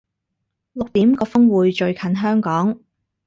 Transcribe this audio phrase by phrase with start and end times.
[0.71, 2.79] 六點個風會最近香港